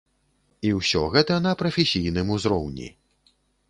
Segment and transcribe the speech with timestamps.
[0.69, 2.93] І ўсё гэта на прафесійным узроўні.